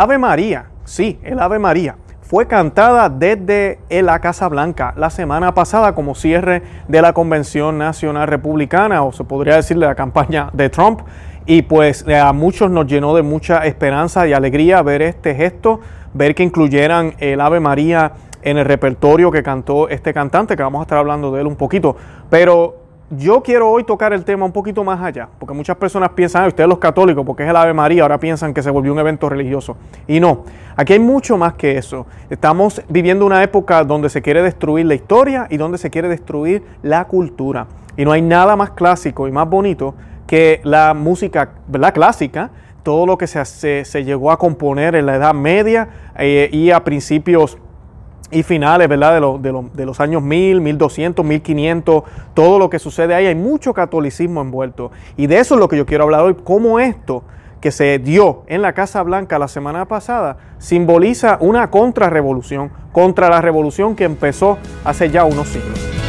[0.00, 5.96] Ave María, sí, el Ave María, fue cantada desde la Casa Blanca la semana pasada
[5.96, 10.70] como cierre de la Convención Nacional Republicana, o se podría decir de la campaña de
[10.70, 11.00] Trump.
[11.46, 15.80] Y pues eh, a muchos nos llenó de mucha esperanza y alegría ver este gesto,
[16.14, 18.12] ver que incluyeran el Ave María
[18.42, 21.56] en el repertorio que cantó este cantante, que vamos a estar hablando de él un
[21.56, 21.96] poquito.
[22.30, 26.46] Pero yo quiero hoy tocar el tema un poquito más allá, porque muchas personas piensan,
[26.46, 29.28] ustedes los católicos, porque es el Ave María, ahora piensan que se volvió un evento
[29.28, 29.76] religioso.
[30.06, 30.44] Y no,
[30.76, 32.06] aquí hay mucho más que eso.
[32.28, 36.62] Estamos viviendo una época donde se quiere destruir la historia y donde se quiere destruir
[36.82, 37.66] la cultura.
[37.96, 39.94] Y no hay nada más clásico y más bonito
[40.26, 41.94] que la música ¿verdad?
[41.94, 42.50] clásica,
[42.82, 46.84] todo lo que se, se, llegó a componer en la Edad Media eh, y a
[46.84, 47.58] principios
[48.30, 49.40] y finales, ¿verdad?
[49.40, 52.02] De, de, los años 1000, 1200, 1500,
[52.34, 54.90] todo lo que sucede ahí, hay mucho catolicismo envuelto.
[55.16, 57.22] Y de eso es lo que yo quiero hablar hoy, cómo esto
[57.60, 63.40] que se dio en la Casa Blanca la semana pasada simboliza una contrarrevolución contra la
[63.40, 66.07] revolución que empezó hace ya unos siglos.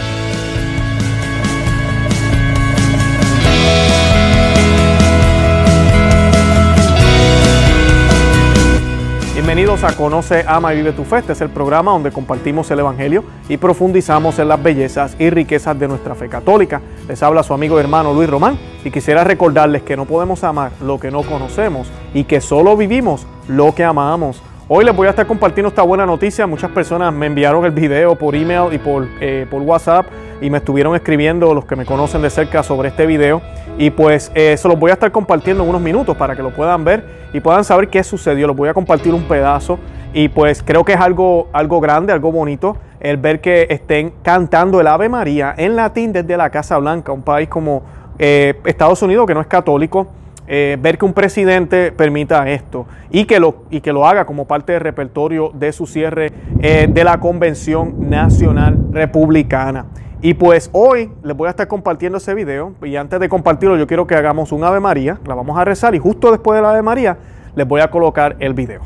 [9.50, 11.18] Bienvenidos a Conoce, Ama y Vive tu Fe.
[11.18, 15.80] Este es el programa donde compartimos el Evangelio y profundizamos en las bellezas y riquezas
[15.80, 16.84] de nuestra fe católica.
[17.08, 20.74] Les habla su amigo y hermano Luis Román y quisiera recordarles que no podemos amar
[20.84, 24.40] lo que no conocemos y que solo vivimos lo que amamos.
[24.68, 26.46] Hoy les voy a estar compartiendo esta buena noticia.
[26.46, 30.06] Muchas personas me enviaron el video por email y por, eh, por WhatsApp
[30.42, 33.42] y me estuvieron escribiendo los que me conocen de cerca sobre este video.
[33.78, 36.52] Y pues eh, se los voy a estar compartiendo en unos minutos para que lo
[36.52, 38.48] puedan ver y puedan saber qué sucedió.
[38.48, 39.80] Les voy a compartir un pedazo
[40.14, 44.82] y pues creo que es algo, algo grande, algo bonito el ver que estén cantando
[44.82, 47.84] el Ave María en latín desde la Casa Blanca, un país como
[48.18, 50.08] eh, Estados Unidos que no es católico
[50.52, 54.46] eh, ver que un presidente permita esto y que, lo, y que lo haga como
[54.46, 59.86] parte del repertorio de su cierre eh, de la Convención Nacional Republicana.
[60.22, 63.88] Y pues hoy les voy a estar compartiendo ese video y antes de compartirlo yo
[63.88, 66.72] quiero que hagamos un Ave María, la vamos a rezar y justo después de la
[66.72, 67.18] Ave María
[67.56, 68.82] les voy a colocar el video.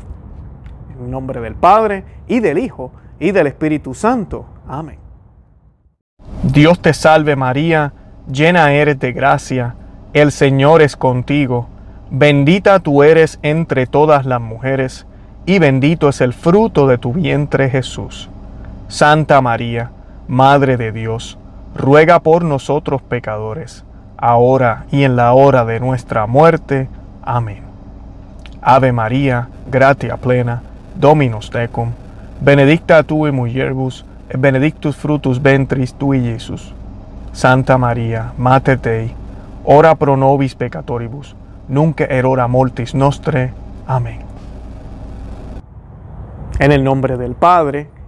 [0.98, 4.46] En nombre del Padre y del Hijo y del Espíritu Santo.
[4.68, 4.98] Amén.
[6.44, 7.92] Dios te salve María,
[8.28, 9.74] llena eres de gracia
[10.14, 11.66] el Señor es contigo,
[12.08, 15.08] bendita tú eres entre todas las mujeres,
[15.44, 18.30] y bendito es el fruto de tu vientre Jesús.
[18.86, 19.90] Santa María,
[20.28, 21.38] Madre de Dios,
[21.74, 23.84] ruega por nosotros pecadores,
[24.16, 26.88] ahora y en la hora de nuestra muerte.
[27.22, 27.62] Amén.
[28.62, 30.62] Ave María, gratia plena,
[30.94, 31.90] Dominus tecum,
[32.40, 33.36] benedicta tu in
[34.30, 36.74] et benedictus frutus ventris tui, Jesús.
[37.32, 39.12] Santa María, Mater Dei,
[39.64, 41.36] ora pro nobis peccatoribus,
[41.68, 43.52] nunc erora mortis nostre.
[43.86, 44.20] Amén.
[46.60, 47.88] En el nombre del Padre,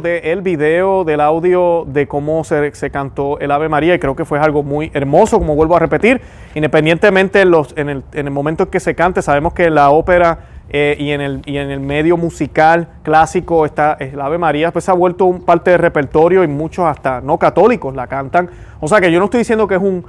[0.00, 4.24] Del video, del audio, de cómo se, se, cantó el Ave María y creo que
[4.24, 6.20] fue algo muy hermoso, como vuelvo a repetir,
[6.54, 10.38] independientemente los, en, el, en el momento en que se cante, sabemos que la ópera
[10.68, 14.84] eh, y, en el, y en el medio musical clásico está el Ave María, pues
[14.84, 18.50] se ha vuelto un parte de repertorio y muchos hasta no católicos la cantan.
[18.80, 20.04] O sea que yo no estoy diciendo que es un,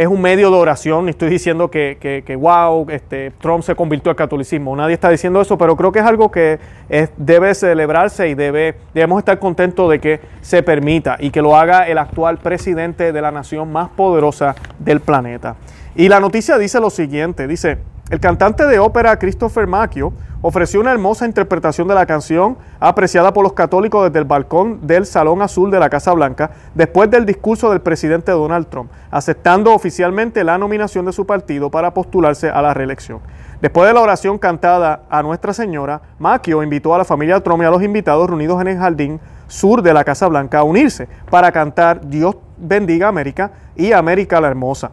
[0.00, 4.08] es un medio de oración, ni estoy diciendo que, que, wow, este, Trump se convirtió
[4.08, 6.58] al catolicismo, nadie está diciendo eso, pero creo que es algo que
[7.18, 11.86] debe celebrarse y debe, debemos estar contentos de que se permita y que lo haga
[11.86, 15.56] el actual presidente de la nación más poderosa del planeta.
[15.94, 17.76] Y la noticia dice lo siguiente, dice,
[18.10, 20.12] el cantante de ópera Christopher Macchio
[20.42, 25.06] ofreció una hermosa interpretación de la canción apreciada por los católicos desde el balcón del
[25.06, 30.42] Salón Azul de la Casa Blanca después del discurso del presidente Donald Trump, aceptando oficialmente
[30.42, 33.20] la nominación de su partido para postularse a la reelección.
[33.60, 37.66] Después de la oración cantada a Nuestra Señora, Macchio invitó a la familia Trump y
[37.66, 41.52] a los invitados reunidos en el jardín sur de la Casa Blanca a unirse para
[41.52, 44.90] cantar Dios bendiga América y América la Hermosa.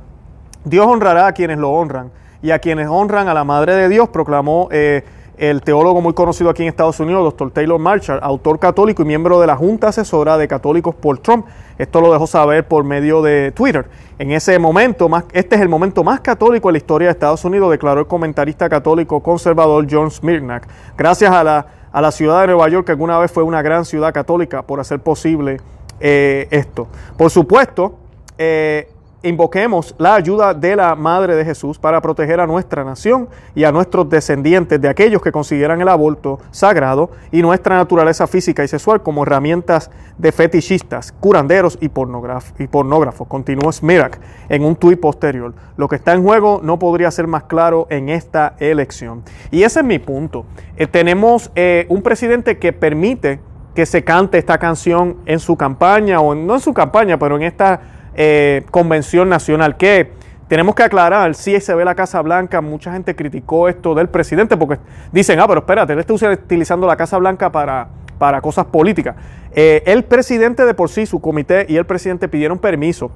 [0.63, 2.11] Dios honrará a quienes lo honran
[2.47, 5.03] y a quienes honran a la Madre de Dios, proclamó eh,
[5.37, 9.41] el teólogo muy conocido aquí en Estados Unidos, doctor Taylor Marshall, autor católico y miembro
[9.41, 11.45] de la Junta Asesora de Católicos por Trump.
[11.77, 13.89] Esto lo dejó saber por medio de Twitter.
[14.17, 17.69] En ese momento, este es el momento más católico en la historia de Estados Unidos,
[17.69, 20.69] declaró el comentarista católico conservador John Smirnak.
[20.97, 23.83] Gracias a la, a la ciudad de Nueva York, que alguna vez fue una gran
[23.83, 25.57] ciudad católica, por hacer posible
[25.99, 26.87] eh, esto.
[27.17, 27.97] Por supuesto,
[28.37, 28.87] eh,
[29.23, 33.71] invoquemos la ayuda de la Madre de Jesús para proteger a nuestra nación y a
[33.71, 39.01] nuestros descendientes de aquellos que consideran el aborto sagrado y nuestra naturaleza física y sexual
[39.01, 43.27] como herramientas de fetichistas, curanderos y, pornógrafos.
[43.27, 44.19] Continuó Smirak
[44.49, 45.53] en un tuit posterior.
[45.77, 49.23] Lo que está en juego no podría ser más claro en esta elección.
[49.51, 50.45] Y ese es mi punto.
[50.75, 53.39] Eh, tenemos eh, un presidente que permite
[53.73, 57.43] que se cante esta canción en su campaña, o no en su campaña, pero en
[57.43, 57.79] esta
[58.17, 60.11] eh, convención nacional, que
[60.47, 64.57] tenemos que aclarar, si se ve la Casa Blanca, mucha gente criticó esto del presidente
[64.57, 64.79] porque
[65.11, 67.87] dicen, ah, pero espérate, él está utilizando la Casa Blanca para,
[68.17, 69.15] para cosas políticas.
[69.51, 73.11] Eh, el presidente de por sí, su comité y el presidente pidieron permiso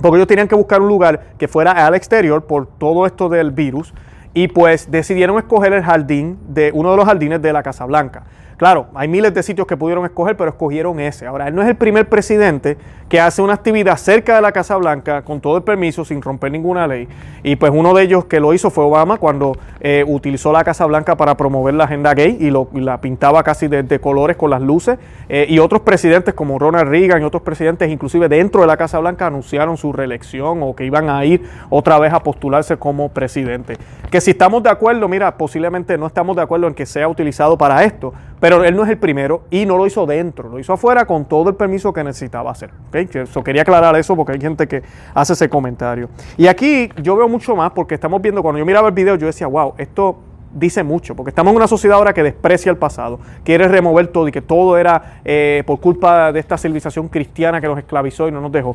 [0.00, 3.50] porque ellos tenían que buscar un lugar que fuera al exterior por todo esto del
[3.50, 3.92] virus
[4.32, 8.24] y pues decidieron escoger el jardín de uno de los jardines de la Casa Blanca.
[8.60, 11.26] Claro, hay miles de sitios que pudieron escoger, pero escogieron ese.
[11.26, 12.76] Ahora, él no es el primer presidente
[13.08, 16.52] que hace una actividad cerca de la Casa Blanca con todo el permiso, sin romper
[16.52, 17.08] ninguna ley.
[17.42, 20.84] Y pues uno de ellos que lo hizo fue Obama cuando eh, utilizó la Casa
[20.84, 24.60] Blanca para promover la agenda gay y, lo, la pintaba casi de, colores con las
[24.60, 24.98] luces.
[25.30, 28.98] Eh, y otros presidentes como Ronald Reagan y otros presidentes, inclusive dentro de la Casa
[28.98, 33.78] Blanca, anunciaron su reelección o que iban a ir otra vez a postularse como presidente.
[34.10, 37.56] Que si estamos de acuerdo, mira, posiblemente no estamos de acuerdo en que sea utilizado
[37.56, 40.72] para esto, pero él no es el primero y no lo hizo dentro, lo hizo
[40.72, 42.70] afuera con todo el permiso que necesitaba hacer.
[42.88, 43.06] ¿okay?
[43.44, 44.82] quería aclarar eso porque hay gente que
[45.14, 46.08] hace ese comentario.
[46.36, 49.26] Y aquí yo veo mucho más porque estamos viendo, cuando yo miraba el video, yo
[49.26, 50.16] decía, wow, esto
[50.52, 54.26] dice mucho, porque estamos en una sociedad ahora que desprecia el pasado, quiere remover todo
[54.26, 58.32] y que todo era eh, por culpa de esta civilización cristiana que nos esclavizó y
[58.32, 58.74] no nos dejó.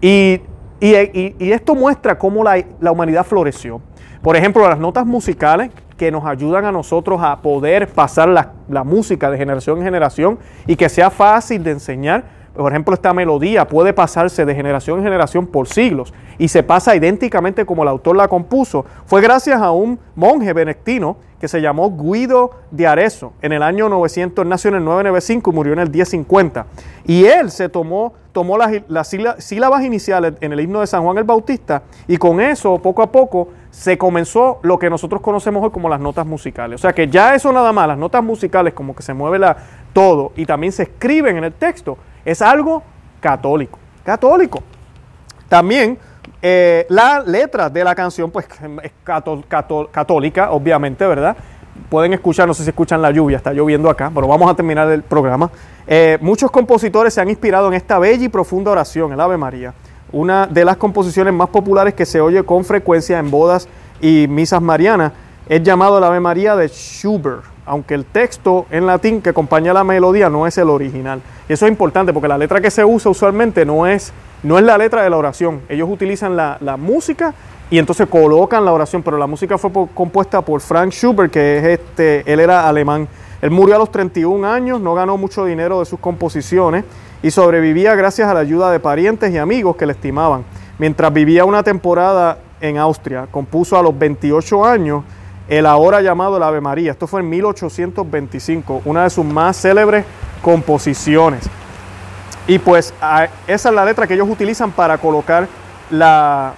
[0.00, 0.42] Y,
[0.80, 3.80] y, esto muestra cómo la, la humanidad floreció.
[4.20, 9.30] Por ejemplo, las notas musicales que nos ayudan a nosotros a poder pasar la, música
[9.30, 12.43] de generación en generación y que sea fácil de enseñar.
[12.54, 16.94] Por ejemplo, esta melodía puede pasarse de generación en generación por siglos y se pasa
[16.94, 18.84] idénticamente como el autor la compuso.
[19.06, 23.32] Fue gracias a un monje benedictino que se llamó Guido de Arezzo.
[23.42, 26.66] En el año 900 nació en el 995 y murió en el 1050.
[27.04, 31.18] Y él se tomó, tomó las, las sílabas iniciales en el himno de San Juan
[31.18, 35.70] el Bautista y con eso, poco a poco, se comenzó lo que nosotros conocemos hoy
[35.70, 36.80] como las notas musicales.
[36.80, 39.56] O sea que ya eso nada más, las notas musicales como que se mueve la,
[39.92, 42.82] todo y también se escriben en el texto, es algo
[43.20, 43.78] católico.
[44.04, 44.62] Católico.
[45.48, 45.98] También
[46.42, 48.46] eh, la letra de la canción pues
[48.82, 51.36] es católica, obviamente, ¿verdad?
[51.88, 54.90] Pueden escuchar, no sé si escuchan la lluvia, está lloviendo acá, pero vamos a terminar
[54.90, 55.50] el programa.
[55.86, 59.74] Eh, muchos compositores se han inspirado en esta bella y profunda oración, el Ave María
[60.14, 63.68] una de las composiciones más populares que se oye con frecuencia en bodas
[64.00, 65.12] y misas marianas
[65.48, 69.84] es llamado la Ave María de Schubert, aunque el texto en latín que acompaña la
[69.84, 71.20] melodía no es el original.
[71.48, 74.64] Y eso es importante porque la letra que se usa usualmente no es, no es
[74.64, 75.62] la letra de la oración.
[75.68, 77.34] Ellos utilizan la, música
[77.70, 81.80] y entonces colocan la oración, pero la música fue compuesta por Frank Schubert, que es
[81.80, 83.08] este, él era alemán.
[83.40, 86.84] Él murió a los 31 años, no ganó mucho dinero de sus composiciones
[87.22, 90.44] y sobrevivía gracias a la ayuda de parientes y amigos que le estimaban.
[90.78, 95.04] Mientras vivía una temporada en Austria, compuso a los 28 años
[95.48, 96.92] el ahora llamado el Ave María.
[96.92, 100.04] Esto fue en 1825, una de sus más célebres
[100.42, 101.44] composiciones.
[102.46, 102.92] Y pues
[103.46, 105.48] esa es la letra que ellos utilizan para colocar
[105.90, 106.52] la,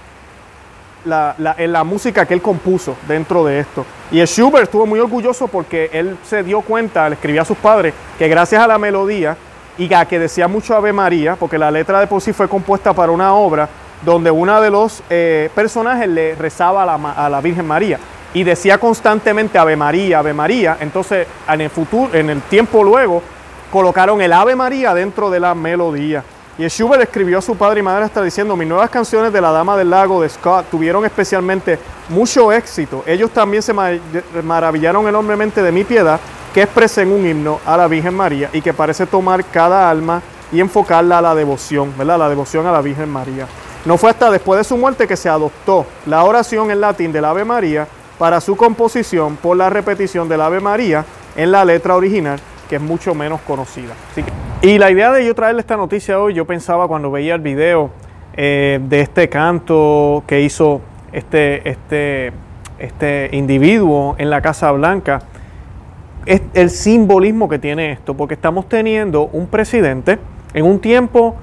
[1.04, 3.86] la, en la música que él compuso dentro de esto.
[4.10, 7.94] Y Schubert estuvo muy orgulloso porque él se dio cuenta, le escribía a sus padres,
[8.18, 9.36] que gracias a la melodía
[9.78, 12.92] y a que decía mucho Ave María, porque la letra de por sí fue compuesta
[12.92, 13.68] para una obra
[14.04, 17.98] donde uno de los eh, personajes le rezaba a la, a la, Virgen María
[18.36, 20.76] y decía constantemente Ave María, Ave María.
[20.80, 23.22] Entonces, en el futuro, en el tiempo luego,
[23.72, 26.22] colocaron el Ave María dentro de la melodía.
[26.58, 29.52] Y Schubert escribió a su padre y madre hasta diciendo, mis nuevas canciones de La
[29.52, 31.78] Dama del Lago de Scott tuvieron especialmente
[32.10, 33.02] mucho éxito.
[33.06, 33.72] Ellos también se
[34.42, 36.20] maravillaron enormemente de mi piedad,
[36.52, 40.20] que expresé en un himno a la Virgen María y que parece tomar cada alma
[40.52, 42.18] y enfocarla a la devoción, ¿verdad?
[42.18, 43.46] La devoción a la Virgen María.
[43.86, 47.24] No fue hasta después de su muerte que se adoptó la oración en latín del
[47.24, 47.88] Ave María
[48.18, 51.04] para su composición por la repetición del Ave María
[51.37, 53.94] en la letra original, que es mucho menos conocida.
[54.62, 57.90] y la idea de yo traerle esta noticia hoy, yo pensaba cuando veía el video
[58.35, 60.80] eh, de este canto que hizo
[61.12, 62.32] este, este,
[62.78, 65.20] este individuo en la Casa Blanca,
[66.25, 70.18] es el simbolismo que tiene esto, porque estamos teniendo un presidente
[70.54, 71.37] en un tiempo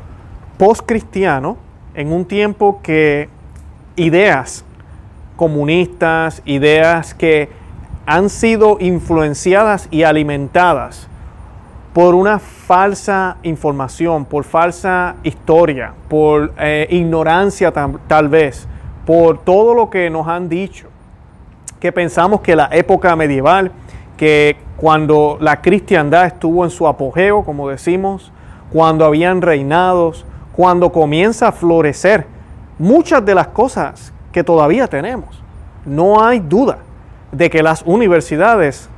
[0.58, 1.58] post-cristiano,
[1.96, 3.30] en un tiempo que
[3.96, 4.66] ideas
[5.36, 7.50] comunistas, ideas que
[8.06, 11.08] han sido influenciadas y alimentadas
[11.94, 18.68] por una falsa información, por falsa historia, por eh, ignorancia tal vez,
[19.06, 20.88] por todo lo que nos han dicho,
[21.80, 23.72] que pensamos que la época medieval,
[24.18, 28.32] que cuando la cristiandad estuvo en su apogeo, como decimos,
[28.72, 30.26] cuando habían reinados,
[30.56, 32.26] cuando comienza a florecer
[32.80, 35.42] muchas de las cosas que todavía tenemos.
[35.86, 36.80] No hay duda
[37.32, 38.90] de que las universidades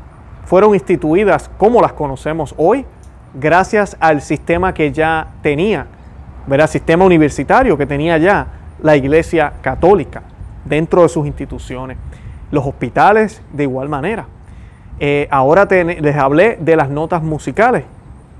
[0.46, 2.86] fueron instituidas como las conocemos hoy,
[3.34, 5.88] gracias al sistema que ya tenía,
[6.48, 6.70] ¿verdad?
[6.70, 8.48] Sistema universitario que tenía ya
[8.82, 10.24] la Iglesia Católica
[10.64, 11.98] dentro de sus instituciones.
[12.52, 14.28] Los hospitales de igual manera.
[15.00, 17.84] Eh, ahora les hablé de las notas musicales.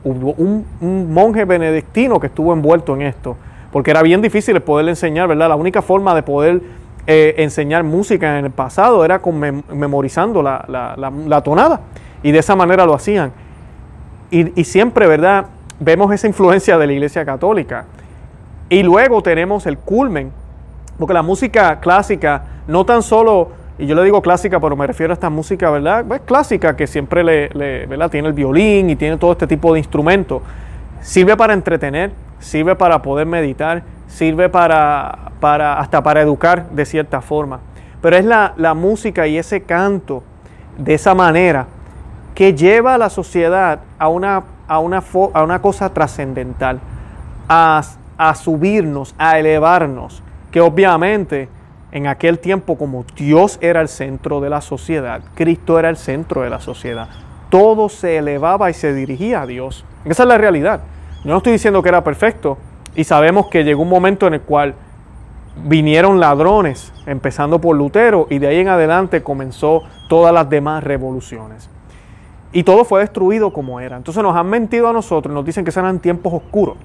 [0.04, 3.36] Hubo un, un monje benedictino que estuvo envuelto en esto,
[3.72, 5.50] porque era bien difícil poderle enseñar, ¿verdad?
[5.50, 6.62] La única forma de poder
[7.08, 11.82] eh, enseñar música en el pasado era con memorizando la, tonada
[12.24, 13.32] y de esa manera lo hacían.
[14.32, 15.46] Y, siempre, ¿verdad?
[15.80, 17.86] Vemos esa influencia de la Iglesia Católica.
[18.70, 20.32] Y luego tenemos el culmen,
[20.98, 25.14] porque la música clásica no tan solo, y yo le digo clásica, pero me refiero
[25.14, 26.00] a esta música, ¿verdad?
[26.00, 28.10] Es pues clásica que siempre le, ¿verdad?
[28.10, 30.42] tiene el violín y tiene todo este tipo de instrumentos.
[31.02, 33.84] Sirve para entretener, sirve para poder meditar,
[34.16, 37.60] sirve para, para, hasta para educar de cierta forma.
[38.02, 40.24] Pero es la, música y ese canto
[40.78, 41.68] de esa manera
[42.34, 45.04] que lleva a la sociedad a una, a una,
[45.34, 46.80] a una cosa trascendental,
[47.50, 47.82] a,
[48.18, 51.50] a subirnos, a elevarnos, que obviamente
[51.92, 56.42] en aquel tiempo como Dios era el centro de la sociedad, Cristo era el centro
[56.42, 57.10] de la sociedad,
[57.50, 59.84] todo se elevaba y se dirigía a Dios.
[60.06, 60.82] Esa es la realidad.
[61.24, 62.58] No estoy diciendo que era perfecto,
[62.96, 64.76] y sabemos que llegó un momento en el cual
[65.64, 71.70] vinieron ladrones, empezando por Lutero, y de ahí en adelante comenzó todas las demás revoluciones.
[72.52, 73.98] Y todo fue destruido como era.
[73.98, 76.78] Entonces nos han mentido a nosotros, nos dicen que eran tiempos oscuros,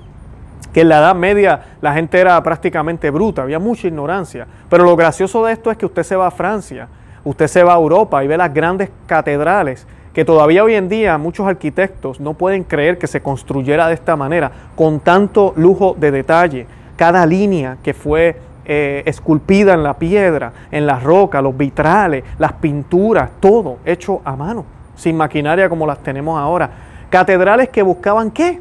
[0.72, 4.46] que en la Edad Media la gente era prácticamente bruta, había mucha ignorancia.
[4.68, 6.88] Pero lo gracioso de esto es que usted se va a Francia,
[7.24, 11.18] usted se va a Europa y ve las grandes catedrales que todavía hoy en día
[11.18, 16.10] muchos arquitectos no pueden creer que se construyera de esta manera, con tanto lujo de
[16.10, 16.66] detalle.
[16.96, 22.52] Cada línea que fue eh, esculpida en la piedra, en la roca, los vitrales, las
[22.54, 24.64] pinturas, todo hecho a mano,
[24.96, 26.70] sin maquinaria como las tenemos ahora.
[27.08, 28.60] Catedrales que buscaban qué?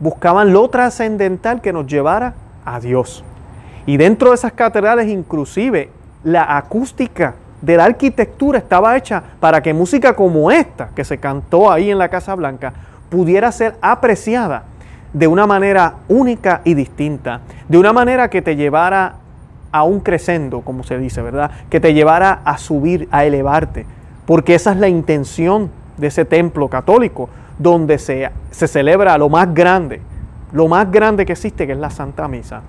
[0.00, 3.24] Buscaban lo trascendental que nos llevara a Dios.
[3.86, 5.90] Y dentro de esas catedrales inclusive
[6.24, 11.70] la acústica de la arquitectura estaba hecha para que música como esta, que se cantó
[11.70, 12.72] ahí en la Casa Blanca,
[13.10, 14.64] pudiera ser apreciada
[15.12, 19.14] de una manera única y distinta, de una manera que te llevara
[19.72, 21.50] a un crescendo, como se dice, ¿verdad?
[21.70, 23.86] Que te llevara a subir, a elevarte,
[24.26, 29.52] porque esa es la intención de ese templo católico, donde se, se celebra lo más
[29.52, 30.00] grande,
[30.52, 32.62] lo más grande que existe, que es la Santa Misa.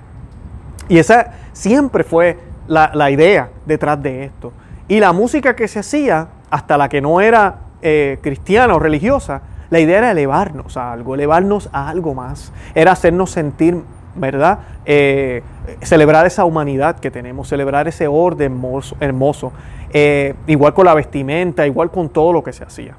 [0.88, 4.52] Y esa siempre fue la, la idea detrás de esto.
[4.90, 9.44] Y la música que se hacía, hasta la que no era eh, cristiana o religiosa,
[9.70, 12.52] la idea era elevarnos a algo, elevarnos a algo más.
[12.74, 13.84] Era hacernos sentir,
[14.16, 14.60] ¿verdad?
[14.86, 15.44] Eh,
[15.84, 18.60] celebrar esa humanidad que tenemos, celebrar ese orden
[19.00, 19.54] hermoso.
[19.94, 22.96] Eh, igual con la vestimenta, igual con todo lo que se hacía.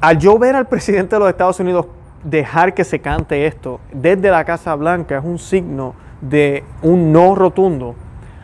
[0.00, 1.86] al yo ver al presidente de los Estados Unidos
[2.24, 7.36] dejar que se cante esto desde la Casa Blanca es un signo de un no
[7.36, 7.94] rotundo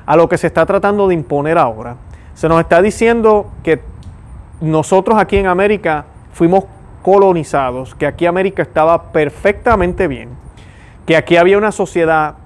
[0.07, 1.97] a lo que se está tratando de imponer ahora.
[2.35, 3.81] Se nos está diciendo que
[4.61, 6.65] nosotros aquí en América fuimos
[7.03, 10.31] colonizados, que aquí América estaba perfectamente bien,
[11.05, 12.37] que aquí había una sociedad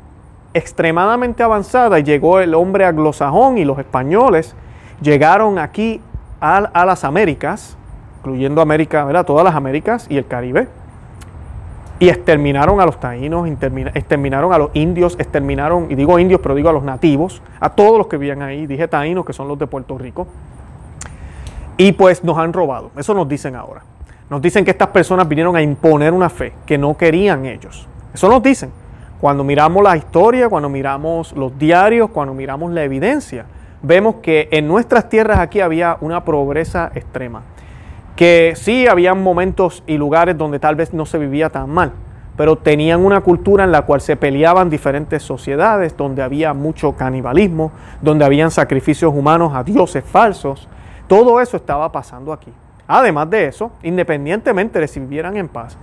[0.55, 4.55] extremadamente avanzada y llegó el hombre anglosajón y los españoles
[5.03, 6.01] llegaron aquí
[6.41, 7.77] a, las Américas,
[8.19, 9.27] incluyendo América, ¿verdad?
[9.27, 10.69] todas las Américas y el Caribe,
[11.99, 16.69] y exterminaron a los taínos, exterminaron a los indios, exterminaron, y digo indios, pero digo
[16.69, 19.67] a los nativos, a todos los que vivían ahí, dije taínos, que son los de
[19.67, 20.27] Puerto Rico,
[21.77, 23.83] y pues nos han robado, eso nos dicen ahora.
[24.29, 27.87] Nos dicen que estas personas vinieron a imponer una fe que no querían ellos.
[28.13, 28.73] Eso nos dicen.
[29.21, 33.47] Cuando miramos la historia, cuando miramos los diarios, cuando miramos la evidencia,
[33.83, 37.43] vemos que en nuestras tierras aquí había una pobreza extrema.
[38.17, 41.93] Que sí habían momentos y lugares donde tal vez no se vivía tan mal,
[42.37, 47.73] pero tenían una cultura en la cual se peleaban diferentes sociedades, donde había mucho canibalismo,
[48.01, 50.67] donde habían sacrificios humanos a dioses falsos.
[51.07, 52.53] Todo eso estaba pasando aquí.
[52.89, 55.77] Además de eso, independientemente de si vivieran en paz,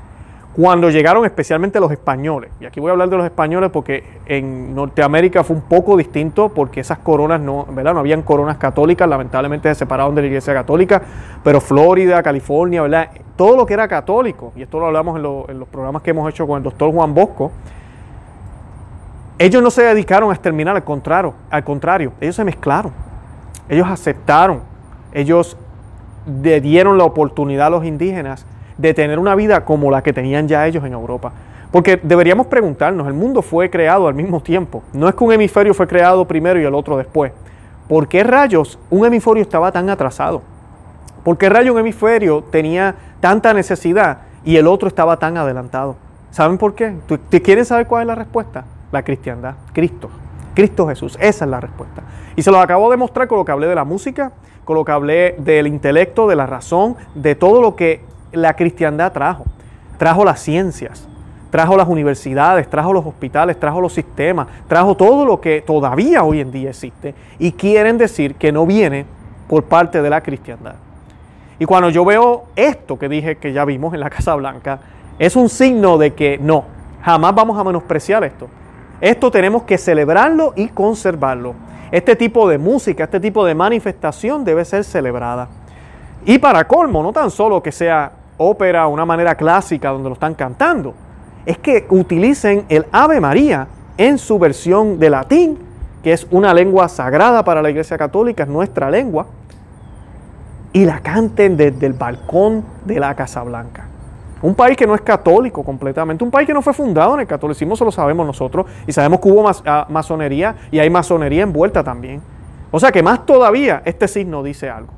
[0.55, 4.75] cuando llegaron especialmente los españoles, y aquí voy a hablar de los españoles porque en
[4.75, 7.95] Norteamérica fue un poco distinto porque esas coronas no, ¿verdad?
[7.95, 11.01] No habían coronas católicas, lamentablemente se separaron de la iglesia católica,
[11.43, 13.09] pero Florida, California, ¿verdad?
[13.35, 16.45] Todo lo que era católico, y esto lo hablamos en, los programas que hemos hecho
[16.45, 17.51] con el doctor Juan Bosco,
[19.39, 22.91] ellos no se dedicaron a exterminar, al contrario, al contrario, ellos se mezclaron,
[23.67, 24.61] ellos aceptaron,
[25.13, 25.57] ellos
[26.43, 28.45] le dieron la oportunidad a los indígenas
[28.77, 31.31] de tener una vida como la que tenían ya ellos en Europa.
[31.71, 34.83] Porque deberíamos preguntarnos, el mundo fue creado al mismo tiempo.
[34.93, 37.31] No es que un hemisferio fue creado primero y el otro después.
[37.87, 40.41] ¿Por qué rayos un hemisferio estaba tan atrasado?
[41.23, 45.95] ¿Por qué rayos un hemisferio tenía tanta necesidad y el otro estaba tan adelantado?
[46.31, 46.95] ¿Saben por qué?
[47.29, 48.65] ¿Te quieren saber cuál es la respuesta?
[48.91, 50.09] La cristiandad, Cristo.
[50.53, 52.03] Cristo Jesús, esa es la respuesta.
[52.35, 54.31] Y se lo acabo de mostrar con lo que hablé de la música,
[54.63, 58.01] con lo que hablé del intelecto, de la razón, de todo lo que
[58.33, 59.45] la cristiandad trajo.
[59.97, 61.07] Trajo las ciencias,
[61.49, 66.39] trajo las universidades, trajo los hospitales, trajo los sistemas, trajo todo lo que todavía hoy
[66.39, 69.05] en día existe y quieren decir que no viene
[69.47, 70.75] por parte de la cristiandad.
[71.59, 74.79] Y cuando yo veo esto que dije que ya vimos en la Casa Blanca,
[75.19, 76.65] es un signo de que no,
[77.03, 78.49] jamás vamos a menospreciar esto.
[78.99, 81.53] Esto tenemos que celebrarlo y conservarlo.
[81.91, 85.49] Este tipo de música, este tipo de manifestación debe ser celebrada.
[86.25, 90.33] Y para colmo, no tan solo que sea ópera, una manera clásica donde lo están
[90.33, 90.93] cantando,
[91.45, 93.67] es que utilicen el Ave María
[93.97, 95.59] en su versión de latín,
[96.01, 99.27] que es una lengua sagrada para la Iglesia Católica, es nuestra lengua,
[100.73, 103.85] y la canten desde el balcón de la Casa Blanca.
[104.41, 107.27] Un país que no es católico completamente, un país que no fue fundado en el
[107.27, 111.83] catolicismo, eso lo sabemos nosotros, y sabemos que hubo ah, masonería y hay masonería envuelta
[111.83, 112.21] también.
[112.69, 114.91] O sea que más todavía este signo dice algo,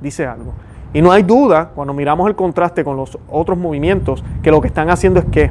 [0.00, 0.54] dice algo.
[0.92, 4.68] Y no hay duda, cuando miramos el contraste con los otros movimientos, que lo que
[4.68, 5.50] están haciendo es que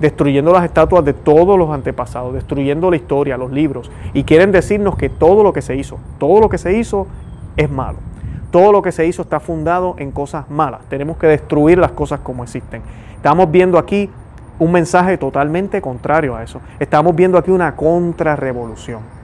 [0.00, 4.96] destruyendo las estatuas de todos los antepasados, destruyendo la historia, los libros, y quieren decirnos
[4.96, 7.06] que todo lo que se hizo, todo lo que se hizo
[7.56, 7.98] es malo.
[8.50, 10.80] Todo lo que se hizo está fundado en cosas malas.
[10.88, 12.80] Tenemos que destruir las cosas como existen.
[13.16, 14.08] Estamos viendo aquí
[14.58, 16.60] un mensaje totalmente contrario a eso.
[16.80, 19.17] Estamos viendo aquí una contrarrevolución.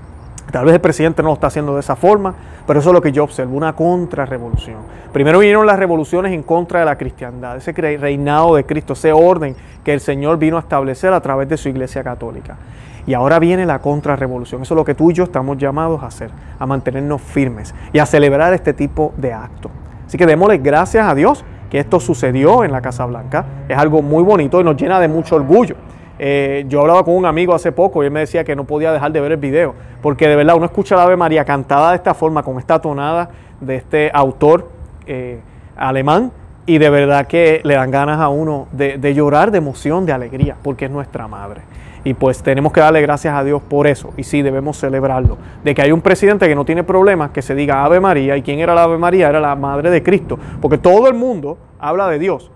[0.54, 2.32] Tal vez el presidente no lo está haciendo de esa forma,
[2.64, 4.76] pero eso es lo que yo observo, una contrarrevolución.
[5.12, 9.56] Primero vinieron las revoluciones en contra de la cristiandad, ese reinado de Cristo, ese orden
[9.82, 12.56] que el Señor vino a establecer a través de su iglesia católica.
[13.04, 14.62] Y ahora viene la contrarrevolución.
[14.62, 17.98] Eso es lo que tú y yo estamos llamados a hacer, a mantenernos firmes y
[17.98, 19.72] a celebrar este tipo de actos.
[20.06, 23.44] Así que démosle gracias a Dios que esto sucedió en la Casa Blanca.
[23.68, 25.74] Es algo muy bonito y nos llena de mucho orgullo.
[26.18, 28.92] Eh, yo hablaba con un amigo hace poco y él me decía que no podía
[28.92, 31.96] dejar de ver el video, porque de verdad uno escucha la Ave María cantada de
[31.96, 34.68] esta forma, con esta tonada de este autor
[35.06, 35.40] eh,
[35.76, 36.30] alemán,
[36.66, 40.12] y de verdad que le dan ganas a uno de, de, llorar de emoción, de
[40.12, 41.62] alegría, porque es nuestra madre.
[42.04, 45.36] Y pues tenemos que darle gracias a Dios por eso, y sí, debemos celebrarlo.
[45.64, 48.42] De que hay un presidente que no tiene problemas, que se diga Ave María, y
[48.42, 52.08] quién era la Ave María, era la madre de Cristo, porque todo el mundo habla
[52.08, 52.50] de Dios,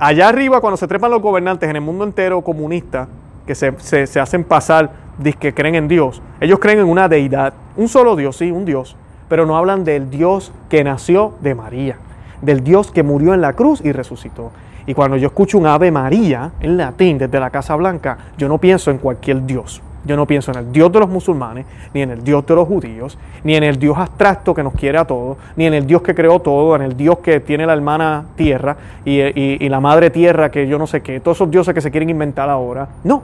[0.00, 3.06] allá arriba, cuando se trepan los gobernantes en el mundo entero comunista,
[3.46, 4.90] que se, hacen pasar,
[5.38, 8.96] que creen en Dios, ellos creen en una deidad, un solo Dios, sí, un Dios,
[9.28, 11.96] pero no hablan del Dios que nació de María,
[12.40, 14.50] del Dios que murió en la cruz y resucitó.
[14.86, 18.58] Y cuando yo escucho un Ave María en latín desde la Casa Blanca, yo no
[18.58, 19.82] pienso en cualquier Dios.
[20.04, 22.66] Yo no pienso en el Dios de los musulmanes, ni en el Dios de los
[22.66, 26.00] judíos, ni en el Dios abstracto que nos quiere a todos, ni en el Dios
[26.02, 30.50] que creó todo, en el Dios que tiene la hermana tierra y, la madre tierra
[30.50, 32.88] que yo no sé qué, todos esos dioses que se quieren inventar ahora.
[33.04, 33.22] No,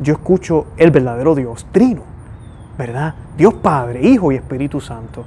[0.00, 2.02] yo escucho el verdadero Dios, Trino,
[2.78, 3.14] ¿verdad?
[3.36, 5.24] Dios Padre, Hijo y Espíritu Santo.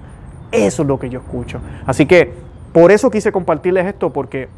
[0.52, 1.60] Eso es lo que yo escucho.
[1.86, 2.34] Así que
[2.74, 4.50] por eso quise compartirles esto, porque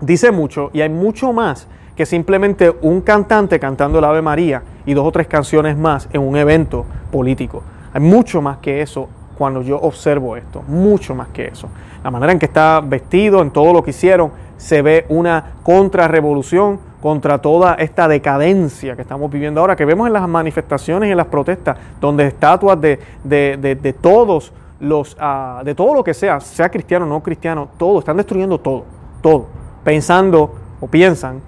[0.00, 4.94] dice mucho y hay mucho más que simplemente un cantante cantando el Ave María y
[4.94, 7.62] dos o tres canciones más en un evento político.
[7.92, 11.68] Hay mucho más que eso cuando yo observo esto, mucho más que eso.
[12.02, 16.78] La manera en que está vestido, en todo lo que hicieron, se ve una contrarrevolución
[17.00, 21.16] contra toda esta decadencia que estamos viviendo ahora, que vemos en las manifestaciones y en
[21.16, 26.68] las protestas, donde estatuas de, de, todos los, ah, de todo lo que sea, sea
[26.68, 28.84] cristiano o no cristiano, todo, están destruyendo todo,
[29.20, 29.46] todo,
[29.82, 31.40] pensando o piensan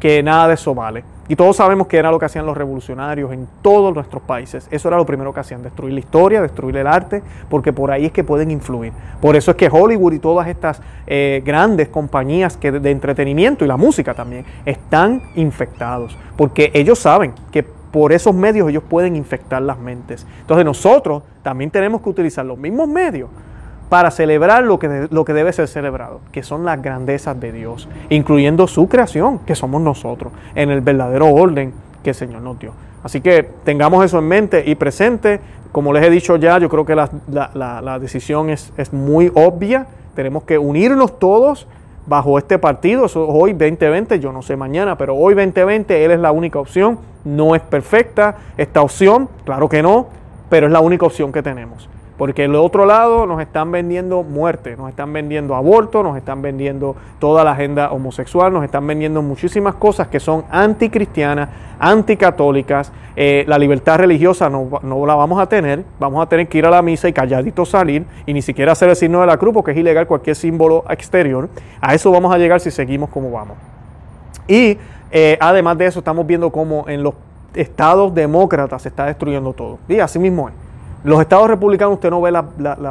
[0.00, 1.04] que nada de eso vale.
[1.30, 4.66] Y todos sabemos que era lo que hacían los revolucionarios en todos nuestros países.
[4.70, 8.06] Eso era lo primero que hacían, destruir la historia, destruir el arte, porque por ahí
[8.06, 8.94] es que pueden influir.
[9.20, 13.68] Por eso es que Hollywood y todas estas eh, grandes compañías que de, entretenimiento y
[13.68, 19.60] la música también están infectados, porque ellos saben que por esos medios ellos pueden infectar
[19.60, 20.26] las mentes.
[20.40, 23.28] Entonces nosotros también tenemos que utilizar los mismos medios
[23.88, 27.88] para celebrar lo que, lo que debe ser celebrado, que son las grandezas de Dios,
[28.10, 31.72] incluyendo su creación, que somos nosotros, en el verdadero orden
[32.02, 32.72] que el Señor nos dio.
[33.02, 35.40] Así que tengamos eso en mente y presente.
[35.72, 39.86] Como les he dicho ya, yo creo que la, decisión es, es, muy obvia.
[40.14, 41.66] Tenemos que unirnos todos
[42.06, 43.06] bajo este partido.
[43.14, 46.98] hoy 2020, yo no sé mañana, pero hoy 2020 Él es la única opción.
[47.24, 50.08] No es perfecta esta opción, claro que no,
[50.48, 51.88] pero es la única opción que tenemos.
[52.18, 56.96] Porque el otro lado nos están vendiendo muerte, nos están vendiendo aborto, nos están vendiendo
[57.20, 62.92] toda la agenda homosexual, nos están vendiendo muchísimas cosas que son anticristianas, anticatólicas.
[63.14, 66.66] Eh, la libertad religiosa no, no, la vamos a tener, vamos a tener que ir
[66.66, 69.54] a la misa y calladito salir y ni siquiera hacer el signo de la cruz
[69.54, 71.48] porque es ilegal cualquier símbolo exterior.
[71.80, 73.56] A eso vamos a llegar si seguimos como vamos.
[74.48, 74.76] Y
[75.12, 77.14] eh, además de eso estamos viendo cómo en los
[77.54, 79.78] estados demócratas se está destruyendo todo.
[79.88, 80.67] Y así mismo es.
[81.04, 82.42] Los estados republicanos usted no ve la,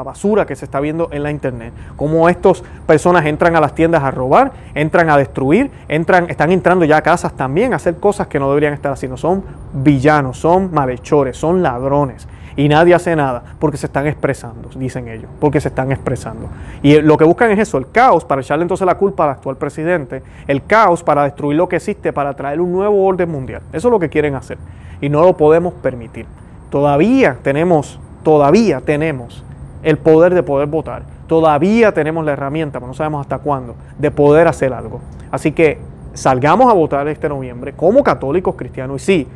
[0.03, 1.73] basura que se está viendo en la internet.
[1.97, 6.85] Cómo estas personas entran a las tiendas a robar, entran a destruir, entran, están entrando
[6.85, 9.17] ya a casas también a hacer cosas que no deberían estar haciendo.
[9.17, 9.43] Son
[9.73, 12.27] villanos, son malhechores, son ladrones.
[12.55, 16.47] Y nadie hace nada porque se están expresando, dicen ellos, porque se están expresando.
[16.81, 19.57] Y lo que buscan es eso, el caos para echarle entonces la culpa al actual
[19.57, 23.61] presidente, el caos para destruir lo que existe, para traer un nuevo orden mundial.
[23.73, 24.57] Eso es lo que quieren hacer.
[25.01, 26.25] Y no lo podemos permitir.
[26.69, 29.43] Todavía tenemos, todavía tenemos
[29.83, 31.03] el poder de poder votar.
[31.27, 35.01] Todavía tenemos la herramienta, pero no sabemos hasta cuándo, de poder hacer algo.
[35.31, 35.77] Así que
[36.13, 39.01] salgamos a votar este noviembre como católicos cristianos.
[39.03, 39.27] Y sí,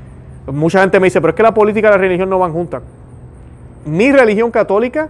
[0.48, 2.82] mucha gente me dice, pero es que la política y la religión no van juntas.
[3.86, 5.10] Mi religión católica,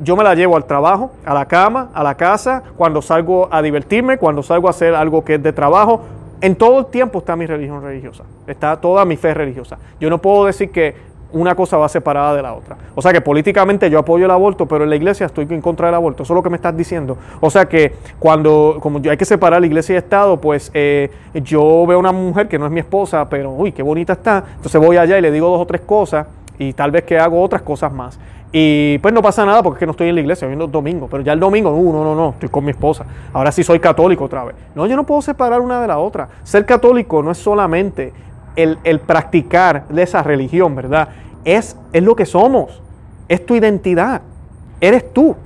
[0.00, 3.62] yo me la llevo al trabajo, a la cama, a la casa, cuando salgo a
[3.62, 6.02] divertirme, cuando salgo a hacer algo que es de trabajo.
[6.40, 9.78] En todo el tiempo está mi religión religiosa, está toda mi fe religiosa.
[10.00, 10.94] Yo no puedo decir que
[11.32, 12.76] una cosa va separada de la otra.
[12.94, 15.88] O sea que políticamente yo apoyo el aborto, pero en la iglesia estoy en contra
[15.88, 16.22] del aborto.
[16.22, 17.18] Eso es lo que me estás diciendo.
[17.40, 21.84] O sea que cuando como hay que separar la iglesia y Estado, pues eh, yo
[21.86, 24.44] veo una mujer que no es mi esposa, pero uy, qué bonita está.
[24.56, 26.26] Entonces voy allá y le digo dos o tres cosas
[26.58, 28.18] y tal vez que hago otras cosas más.
[28.50, 31.06] Y pues no pasa nada porque es que no estoy en la iglesia, viendo domingo,
[31.10, 33.04] pero ya el domingo, no, no, no, no, estoy con mi esposa.
[33.34, 34.56] Ahora sí soy católico otra vez.
[34.74, 36.28] No, yo no puedo separar una de la otra.
[36.44, 38.12] Ser católico no es solamente
[38.56, 41.08] el, practicar de esa religión, ¿verdad?
[41.44, 42.82] Es, es lo que somos,
[43.28, 44.22] es tu identidad,
[44.80, 45.36] eres tú.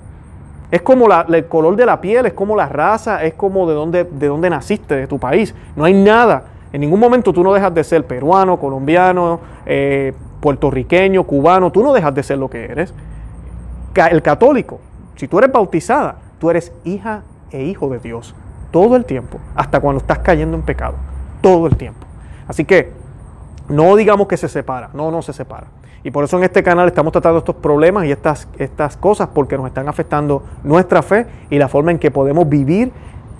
[0.71, 4.05] Es como el color de la piel, es como la raza, es como de dónde,
[4.05, 5.55] de dónde naciste, de tu país.
[5.77, 6.45] No hay nada.
[6.73, 11.71] En ningún momento tú no dejas de ser peruano, colombiano, eh, puertorriqueño, cubano.
[11.71, 12.95] Tú no dejas de ser lo que eres.
[13.95, 14.81] El católico,
[15.17, 18.35] si tú eres bautizada, tú eres hija e hijo de Dios
[18.73, 20.95] todo el tiempo, hasta cuando estás cayendo en pecado,
[21.41, 22.07] todo el tiempo.
[22.53, 22.91] Así que
[23.71, 25.69] no digamos que se separa, no, no se separa.
[26.05, 29.57] Y por eso en este canal estamos tratando estos problemas y estas, estas cosas porque
[29.57, 32.93] nos están afectando nuestra fe y la forma en que podemos vivir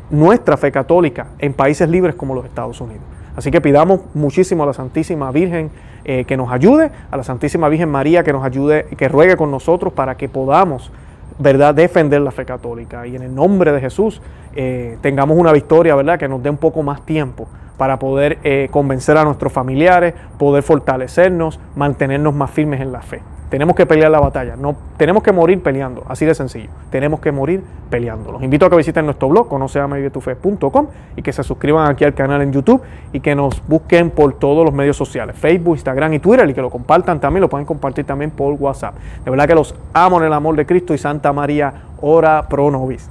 [0.09, 3.03] nuestra fe católica en países libres como los Estados Unidos.
[3.37, 5.71] Así que pidamos muchísimo a la Santísima Virgen
[6.07, 9.51] eh, que nos ayude, a la Santísima Virgen María que nos ayude, que ruegue con
[9.51, 10.91] nosotros para que podamos
[11.39, 11.75] ¿verdad?
[11.75, 14.23] defender la fe católica y en el nombre de Jesús
[14.55, 16.19] eh, tengamos una victoria, ¿verdad?
[16.19, 17.47] que nos dé un poco más tiempo
[17.83, 23.21] para poder eh, convencer a nuestros familiares, poder fortalecernos, mantenernos más firmes en la fe.
[23.51, 26.71] Tenemos que pelear la batalla, no, tenemos que morir peleando, así de sencillo.
[26.91, 28.31] Tenemos que morir peleando.
[28.31, 32.41] Los invito a que visiten nuestro blog, conoceamavivetufe.com y que se suscriban aquí al canal
[32.43, 32.81] en YouTube
[33.13, 36.63] y que nos busquen por todos los medios sociales, Facebook, Instagram y Twitter y que
[36.63, 38.95] lo compartan también, lo pueden compartir también por WhatsApp.
[39.25, 42.71] De verdad que los amo en el amor de Cristo y Santa María, ora pro
[42.71, 43.11] nobis.